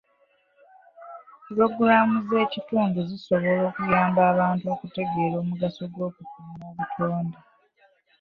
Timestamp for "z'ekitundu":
2.29-2.99